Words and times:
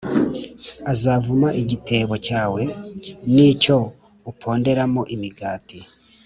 azavuma 0.91 1.47
igitebo 1.61 2.13
cyawe+ 2.27 2.61
n’icyo 3.33 3.77
uponderamo 4.31 5.01
imigati 5.15 5.79